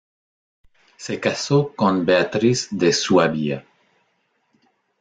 [0.97, 3.63] Se casó con Beatriz de Suabia.